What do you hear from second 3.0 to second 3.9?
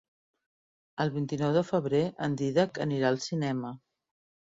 al cinema.